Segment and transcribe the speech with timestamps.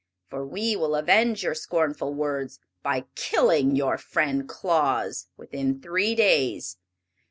[0.31, 6.77] For we will avenge your scornful words by killing your friend Claus within three days.